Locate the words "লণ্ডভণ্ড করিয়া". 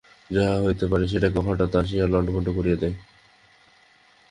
2.07-2.77